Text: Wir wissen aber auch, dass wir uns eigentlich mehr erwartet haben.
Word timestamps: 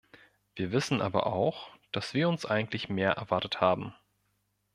Wir 0.55 0.71
wissen 0.71 0.99
aber 0.99 1.27
auch, 1.27 1.69
dass 1.91 2.15
wir 2.15 2.27
uns 2.27 2.43
eigentlich 2.47 2.89
mehr 2.89 3.11
erwartet 3.11 3.61
haben. 3.61 3.93